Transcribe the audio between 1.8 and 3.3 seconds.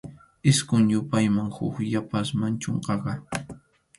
yapasqam chunkaqa.